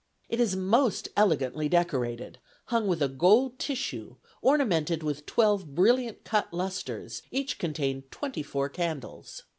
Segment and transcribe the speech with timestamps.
[0.29, 6.51] It is most elegantly decorated, hung with a gold tissue, ornamented with twelve brilliant cut
[6.51, 9.43] lustres, each contained twenty four candles.